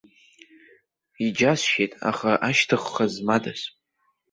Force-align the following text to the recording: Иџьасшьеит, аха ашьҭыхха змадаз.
Иџьасшьеит, 1.25 1.91
аха 2.09 2.31
ашьҭыхха 2.47 3.05
змадаз. 3.13 3.61